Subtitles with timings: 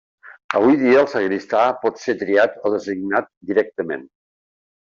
[0.59, 4.09] Avui dia el sagristà pot ser triat o designat directament.